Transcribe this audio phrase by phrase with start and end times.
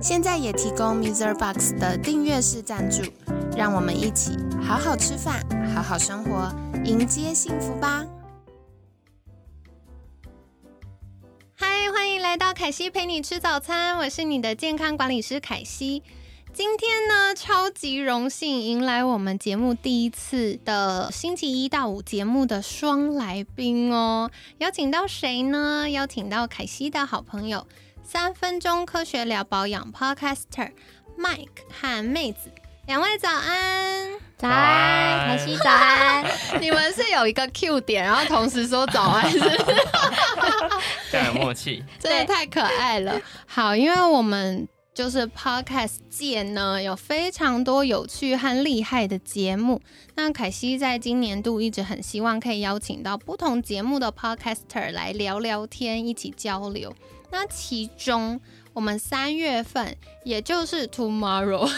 [0.00, 1.34] 现在也提供 Mr.
[1.34, 3.02] Box 的订阅式赞助，
[3.56, 5.42] 让我们一起好好吃饭，
[5.74, 6.52] 好好生活，
[6.84, 8.04] 迎接幸福吧！
[11.54, 16.02] 嗨，欢迎来到凯西陪你吃早餐，我是你的健康管理师凯西。
[16.52, 25.90] 今天呢，超级荣幸迎来我们节目第一次的星期一到五节目的双来宾哦，邀请到谁呢？
[25.90, 27.66] 邀请到凯西的好朋友，
[28.04, 30.70] 三分钟科学聊保养 Podcaster
[31.18, 32.50] Mike 和妹子，
[32.86, 36.24] 两位早安，早安，凯西早安。
[36.60, 39.40] 你们是有一个 Q 点，然后同时说早安，是
[41.10, 43.20] 这样有默契，真的太可爱了。
[43.46, 44.68] 好，因为我们。
[44.94, 49.82] 就是 Podcast 界呢，有非常多有趣和厉害的节目。
[50.14, 56.94] 那凯西在今年度一直很希望可以邀请到不同节目的 Podcaster 来聊聊天，一起交流。
[57.34, 58.40] 那其中，
[58.72, 61.68] 我们三月份，也就是 Tomorrow，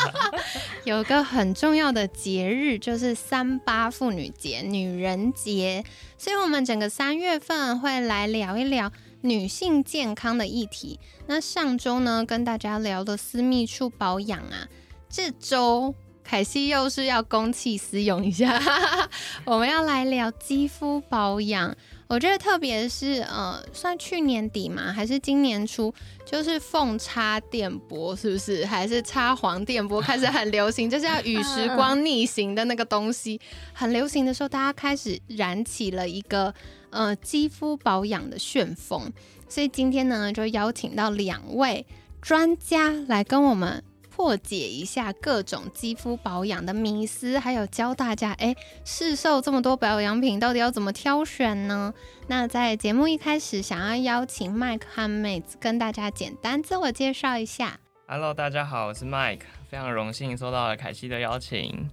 [0.84, 5.84] 有个很重要的节日，就是三八妇女节、女人节。
[6.16, 8.90] 所以，我们整个三月份会来聊一聊。
[9.22, 14.68] 女性健康的议题，那上周呢跟大家聊的私密处保养啊，
[15.10, 18.60] 这周凯西又是要公器私用一下，
[19.44, 21.76] 我们要来聊肌肤保养。
[22.08, 25.92] 我觉得特别是呃，算去年底嘛，还是今年初，
[26.24, 28.64] 就是凤插电波，是不是？
[28.64, 33.40] 还是插黄电波开始很流行， 就是要与时光逆行的那个东西，
[33.72, 36.54] 很流行的时候，大家开始燃起了一个。
[36.90, 39.12] 呃，肌肤保养的旋风，
[39.48, 41.84] 所以今天呢，就邀请到两位
[42.22, 43.82] 专家来跟我们
[44.16, 51.92] 破解一下各种肌肤保养的迷思，还有教大家，哎，市售这么多保养品，到底要怎么挑选呢？
[52.26, 57.78] 那在节目一开始，想要邀请麦克和妹子跟大家简单自我介绍一下。
[58.06, 61.86] Hello，大家好，我是 Mike，非常荣幸收到了凯西的邀请。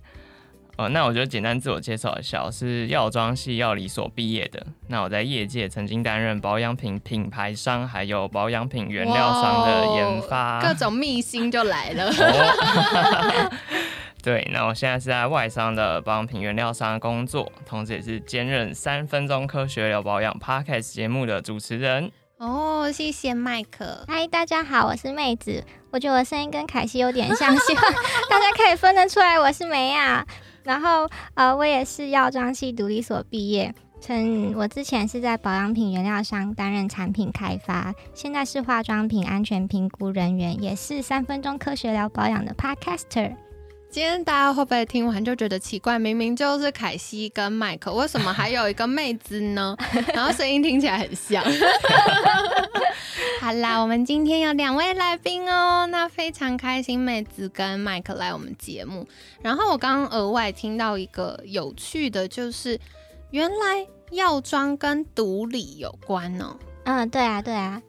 [0.75, 4.65] 呃，那我就简单自我介绍一下，我是药妆系药理所毕业的。
[4.87, 12.11] 那我在业界曾经担任保养品品牌商，还有保养品原料商的研发，各种秘辛就来了。
[14.23, 22.11] 对，那我现在是在外商的保养品原料商工作，同时也是兼任三分钟科学聊保养 Podcast 节目的主持人。
[22.37, 24.03] 哦，谢谢麦克。
[24.07, 25.63] 嗨，大家好，我是妹子。
[25.91, 27.83] 我觉得我声音跟凯西有点像，希望
[28.27, 30.25] 大家可以分得出来我是梅亚。
[30.63, 33.73] 然后，呃，我也是药妆系独立所毕业。
[33.99, 43.33] 曾我之前是在保养品原料商担任产品开发，现在是化妆品安全评估人员，也是三分钟科学聊保养的 Podcaster。
[43.93, 45.99] 今天大家会不会听完就觉得奇怪？
[45.99, 49.77] 明明就是凯西跟麦克，为什么还有一个妹子呢？
[50.15, 51.43] 然后声音听起来很像。
[53.39, 59.07] 好啦，我们今天有两位来宾哦，那非常开心，妹子跟麦克来我们节目。
[59.43, 62.79] 然后我刚刚额外听到一个有趣的，就是
[63.29, 66.57] 原来药妆跟毒理有关哦。
[66.85, 67.79] 嗯，对啊，对啊，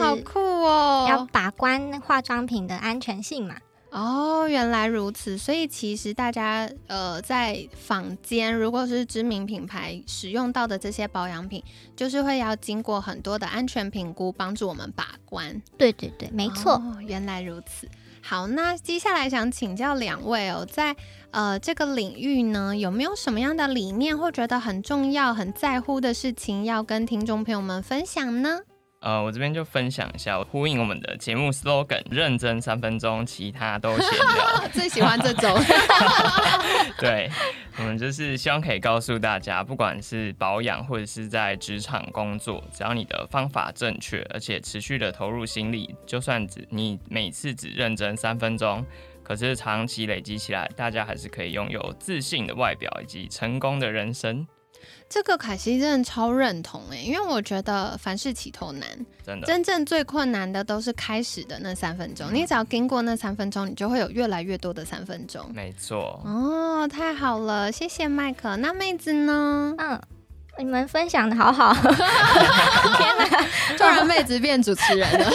[0.00, 3.56] 好酷哦，要把关化妆品的安全性嘛。
[3.90, 11.62] 哦，原来如此，所以其实大家呃在坊间，如果是知名品牌使用到的这些保养品，
[11.96, 15.60] 就是会要经过很多的安全评估，帮助我们把关。
[15.76, 16.80] 对对对，没错。
[17.06, 17.88] 原来如此。
[18.22, 20.94] 好，那接下来想请教两位哦，在
[21.30, 28.60] 呃这个领域呢，有没有什么样的理念或觉得很重要、很在乎的事情要跟听众朋友们分享呢？
[29.00, 34.68] 呃，我这边就分享一下，呼应我们的节目 slogan：认真三分钟，其他都闲聊。
[34.72, 35.58] 最喜欢这种。
[37.00, 37.30] 对，
[37.78, 48.84] 我们就是希望可以告诉大家，不管是保养或者是在职场工作，只要你的方法正确，而且持续的投入心力，就算只你每次只认真三分钟，
[49.22, 54.46] 可是长期累积起来，大家还是可以拥有自信的外表以及成功的人生。
[55.10, 58.88] 这个凯西真的超认同哎，因为我觉得凡事起头难，
[59.26, 62.32] 真的，真正最困难的都是开始的那三分钟。
[62.32, 65.44] 你只要经过那三分钟，你就会有越来越多的三分钟。
[65.52, 66.22] 没错。
[66.24, 68.56] 哦，太好了，谢谢麦克。
[68.58, 69.74] 那妹子呢？
[69.78, 70.00] 嗯，
[70.58, 71.74] 你们分享的好好。
[71.82, 73.46] 天哪，
[73.76, 75.28] 突然妹子变主持人了。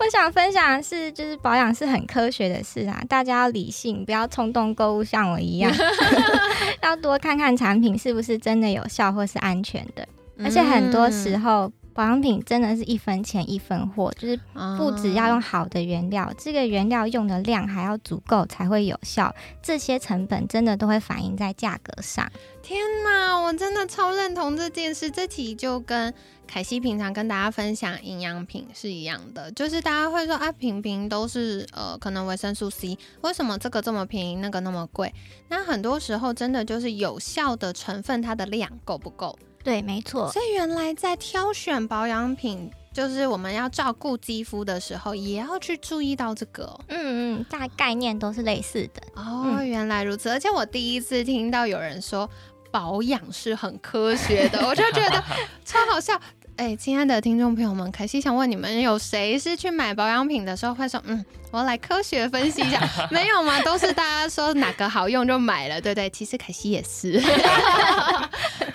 [0.00, 5.70] 我想分享的是，就是保养是很科学的事啊，大家要理性，不要冲动购物，像我一样
[6.82, 10.08] 要多看看产品是不是真的有效或是安全的。
[10.42, 14.38] 而且很多时候，保养品真的是一分钱一分货，就是
[14.78, 22.30] 不只要用好的原料，这个原料用的量还要足够才会有效，这些成本真的都会反映在价格上。
[22.62, 25.10] 天哪，我真的超认同这件事。
[25.10, 26.14] 这题就跟
[26.46, 35.12] 凯西平常跟大家分享营养品是一样的，就是大家会说啊，平平都是呃，可能维生素 C，为什么这个这么便宜，那个那么贵？
[35.48, 39.36] 那很多时候真的就是有效的成分，它的量够不够？
[39.62, 40.30] 对，没错。
[40.32, 46.78] 所以原来在挑选保养品，就是我们要照顾肌肤的时候，也要去注意到这个。
[46.88, 49.02] 嗯嗯，大概念都是类似的。
[49.14, 50.30] 哦，原来如此。
[50.30, 52.28] 而且我第一次听到有人说
[52.70, 55.22] 保养是很科学的，我就觉得
[55.64, 56.18] 超好笑。
[56.56, 62.86] 哎，亲爱的听众朋友们，凯西想问你们，有谁是去买保养品的时候会说，嗯，我要来科学分析一下？
[63.10, 63.58] 没有吗？
[63.62, 66.10] 都是大家说哪个好用就买了，对不对？
[66.10, 67.18] 其实凯西也是。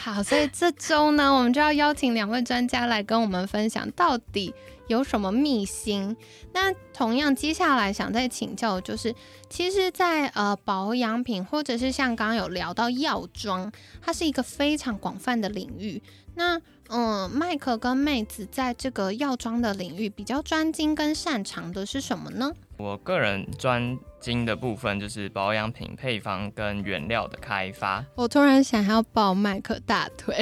[0.05, 4.53] 好，所以这周呢，我们就要邀请两位专家来跟我们分享，到底
[4.85, 6.15] 有什么秘辛。
[6.53, 9.15] 那同样，接下来想再请教的，就是
[9.49, 15.99] 其实，在呃保养品，或者是像刚刚有聊到药妆，它是一个非常广泛的领域。
[16.35, 22.51] 那嗯，麦克跟妹子在这个药妆的领域比较专精跟擅长的是什么呢？
[22.77, 23.97] 我个人专。
[24.25, 28.03] 新的部分就是保养品配方跟原料的开发。
[28.15, 30.35] 我突然想要抱麦克大腿，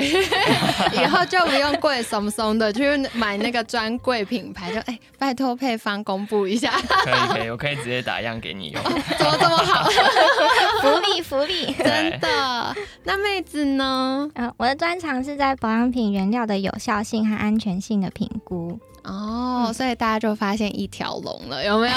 [0.94, 6.72] 以后就不用贵松松的去买那个专柜品牌，就哎，拜托配方公布一下。
[7.04, 8.82] 可以可以，我可以直接打样给你用。
[8.82, 9.90] 怎么这么好？
[10.82, 12.74] 福利福利，真的。
[13.04, 14.32] 那妹子呢？
[14.36, 18.80] 嗯，我的专长是在保养品原料的有效性和安全性的评估。
[19.04, 21.94] 哦，所以大家就发现一条龙了，有没有？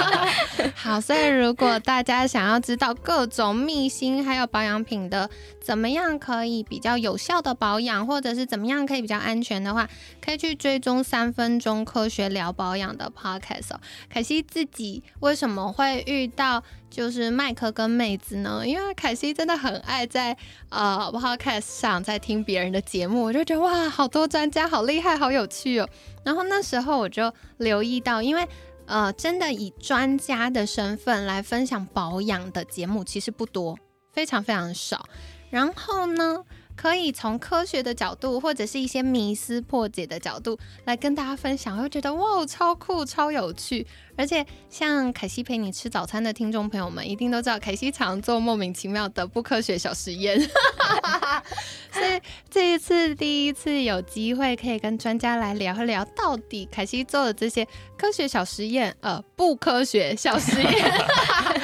[0.74, 5.28] 好，所以如果大家想要知道各种秘辛，还有保养品的
[5.60, 9.88] 怎么样可以比较有效的保养，或者是怎么样可以比较安全的话，
[10.20, 13.76] 可以去追踪三分钟科学聊保养的 podcast。
[14.08, 16.62] 凯西自己为什么会遇到？
[16.90, 20.34] 就是麦克跟妹子呢，因为凯西真的很爱在
[20.70, 25.86] 呃 podcast 上在听别人的节目，我就觉得哇，好多专家好厉害，好有趣哦。
[26.24, 28.48] 然后那时候我就留意到，因为
[28.88, 33.78] 呃，真的以专家的身份来分享保养的节目其实不多，
[34.12, 35.08] 非常非常少。
[35.50, 36.42] 然后呢？
[36.80, 43.84] 可以从科学的角度，或者是一些迷思破解的角度来跟大家分享，会觉得哇，超酷、超有趣。
[44.16, 50.40] 而且像凯西陪你吃早餐的听众朋友们，一定都知道凯西常做莫名其妙的不科学小实验。
[51.90, 52.20] 所以
[52.50, 57.66] 这一次第一次有机会可以跟专家来聊一聊，到底凯西做的这些
[57.96, 60.92] 科学小实验，呃，不科学小实验，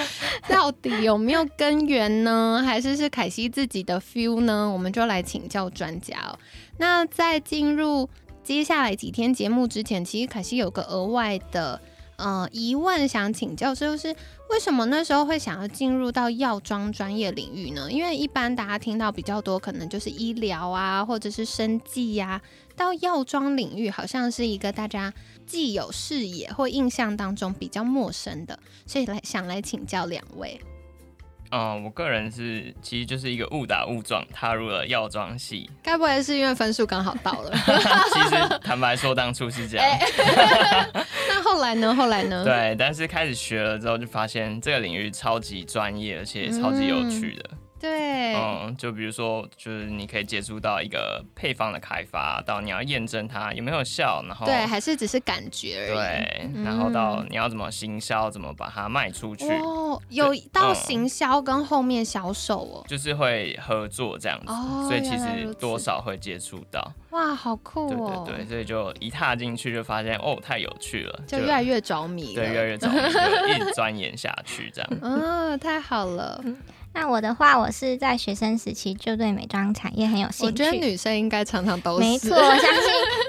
[0.64, 2.62] 到底有没有根源呢？
[2.64, 4.70] 还是是凯西自己的 feel 呢？
[4.70, 6.38] 我们就来请教专家哦。
[6.78, 8.08] 那在进入
[8.42, 11.78] 接下来几天节目之前，其实凯西有个额外的。
[12.16, 14.14] 呃，疑问想请教，就是
[14.50, 17.90] 为什么那时候会想要进入到药妆专业领域呢？
[17.90, 22.40] 因为一般大家听到比较多，可能就是医疗啊，或者是生计呀，
[22.76, 25.12] 到药妆领域好像是一个大家
[25.46, 30.60] 既有视野或印象当中比较陌生的，所以来想来请教两位。
[31.56, 37.52] 嗯，我个人是其实就是一个误打误撞踏入了药妆系，该不会是因为分数刚好到了？
[38.12, 39.86] 其实坦白说，当初是这样。
[41.28, 41.94] 那后来呢？
[41.94, 42.42] 后来呢？
[42.44, 47.50] 对，但是开始学了之后，就发现这个领域超级专业，而且超级有趣的。
[47.84, 55.94] 对，嗯，就比如说，就是你可以接触到一个配方的开发，到你要验证它有没有效，然后对，还是只是感觉而已。
[55.94, 59.46] 对，然后到你要怎么行销，怎么把它卖出去。
[59.58, 64.52] 哦，有到行销跟后面销售哦，就是会合作这样子，
[64.88, 66.92] 所以其实多少会接触到。
[67.10, 68.24] 哇，好酷哦！
[68.26, 72.96] 对对对，所以就一踏进去就发现哦，太有趣了，就越来越着迷，对，越来越着迷，
[73.54, 74.90] 一直钻研下去这样。
[75.02, 76.42] 嗯，太好了。
[76.94, 80.46] 那我的话，我是在学生时期就对美妆产业很有兴趣。
[80.46, 82.00] 我觉得女生应该常常都是。
[82.00, 82.82] 没错，我相信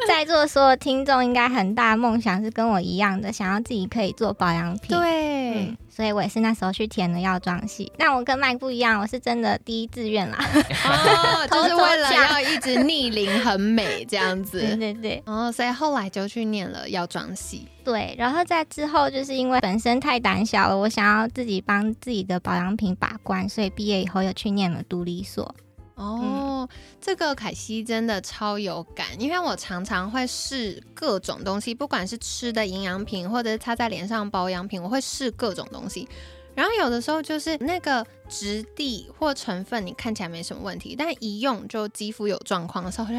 [0.08, 4.98] 在座所有听众应该很大梦想是跟我一样的，想要自己可以做保养品。
[4.98, 5.76] 对。
[5.90, 10.38] 所以我也是那时候去填了药妆系，那我跟麦不一样，我是真的第一志愿啦，
[10.84, 25.56] 哦， 就是为了要一直逆龄很美这样子， 对对对，哦，所以后来就去念了药妆系，对，然后在之后就是因为本身太胆小了，我想要自己帮自己的保养品把关，所以毕业以后又去念了独立所。
[25.96, 26.68] 哦，
[27.00, 36.06] 这个凯西真的超有感，因为我常常会试各种东西，不管是吃的营养品，或者是擦在脸上保养品，我会试各种东西。
[36.54, 43.14] 然后有的时候就是那个质地或成分，你看起来没什么问题，但一用就肌肤有状况的时候，就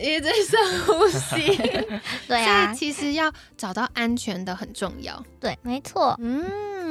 [0.00, 1.56] 一直深呼吸。
[2.28, 5.20] 对啊所以，其实要找到安全的很重要。
[5.40, 6.16] 对，没错。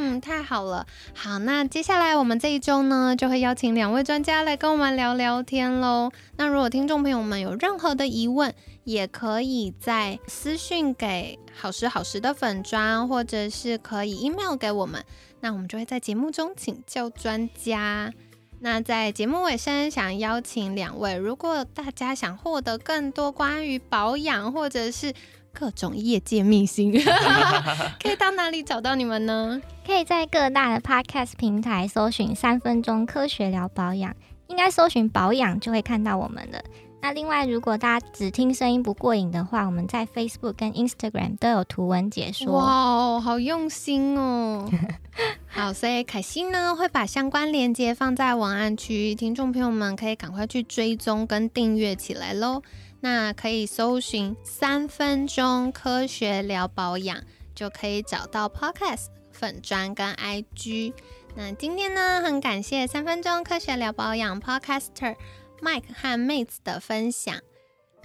[0.05, 0.85] 嗯，太好了。
[1.15, 6.11] 好，那接下来我们这一周呢，就会邀请两位专家来跟我们聊聊天喽。
[6.35, 15.01] 那如果听众朋友们有任何的疑问，也可以在私讯给好时好时的粉砖，或者是可以 email 给我们，
[15.39, 18.11] 那我们就会在节目中请教专家。
[18.59, 25.13] 那在节目尾声，想邀请两位，如果大家想获得更多关于保养或者是
[25.57, 26.91] 各种业界秘辛，
[28.01, 29.61] 可以到哪里找到你们呢？
[29.85, 34.15] 可以在各大的 podcast 平台搜寻“三分钟科学聊保养”，
[34.47, 36.59] 应该搜寻“保养”就会看到我们了。
[37.01, 42.51] 那另外，如果大家只听声音不过瘾的话，我们在 Facebook 跟 Instagram 都有图文解说。
[42.53, 44.67] 哇哦，好用心哦！
[45.47, 52.61] 好，所以凯西呢会把相关链接放在文案区，听众朋友们可以赶快去追踪跟订阅起来喽。
[53.05, 57.21] 那可以搜寻“三分钟科学聊保养”，
[57.53, 60.93] 就可以找到 Podcast 粉砖跟 IG。
[61.35, 65.17] 那今天呢，很感谢三分钟科学聊保养 Podcaster
[65.61, 67.35] Mike 和妹子的分享。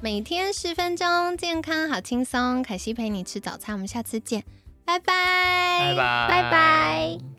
[0.01, 2.61] 每天十分钟，健康好轻松。
[2.65, 4.43] 凯西陪你吃早餐，我们下次见，
[4.85, 7.38] 拜拜，拜拜，拜拜。